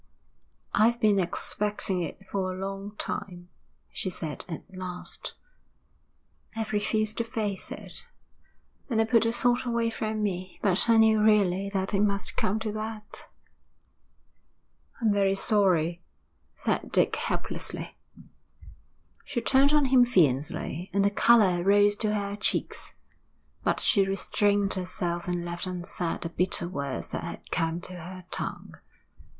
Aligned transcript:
'I've 0.73 0.99
been 0.99 1.19
expecting 1.19 2.01
it 2.01 2.25
for 2.27 2.51
a 2.51 2.57
long 2.57 2.95
time,' 2.97 3.49
she 3.91 4.09
said 4.09 4.43
at 4.49 4.63
last. 4.75 5.35
'I've 6.55 6.73
refused 6.73 7.19
to 7.19 7.23
face 7.23 7.71
it, 7.71 8.07
and 8.89 8.99
I 8.99 9.03
put 9.03 9.21
the 9.25 9.31
thought 9.31 9.63
away 9.63 9.91
from 9.91 10.23
me, 10.23 10.57
but 10.63 10.89
I 10.89 10.97
knew 10.97 11.21
really 11.21 11.69
that 11.69 11.93
it 11.93 11.99
must 11.99 12.35
come 12.35 12.57
to 12.61 12.71
that.' 12.71 13.27
'I'm 14.99 15.13
very 15.13 15.35
sorry,' 15.35 16.01
said 16.55 16.91
Dick 16.91 17.15
helplessly. 17.15 17.95
She 19.23 19.39
turned 19.39 19.71
on 19.71 19.85
him 19.85 20.03
fiercely, 20.03 20.89
and 20.95 21.05
the 21.05 21.11
colour 21.11 21.61
rose 21.63 21.95
to 21.97 22.15
her 22.15 22.35
cheeks. 22.37 22.93
But 23.63 23.79
she 23.79 24.03
restrained 24.07 24.73
herself 24.73 25.27
and 25.27 25.45
left 25.45 25.67
unsaid 25.67 26.21
the 26.23 26.29
bitter 26.29 26.67
words 26.67 27.11
that 27.11 27.23
had 27.23 27.51
come 27.51 27.79
to 27.81 27.97
her 27.99 28.25
tongue. 28.31 28.73